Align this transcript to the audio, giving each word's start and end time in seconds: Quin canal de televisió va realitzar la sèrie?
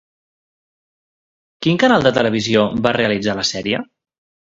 Quin 1.65 1.79
canal 1.83 2.05
de 2.07 2.13
televisió 2.15 2.63
va 2.87 2.95
realitzar 2.97 3.37
la 3.41 3.45
sèrie? 3.51 3.83